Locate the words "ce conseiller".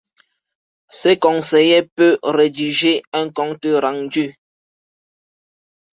0.89-1.83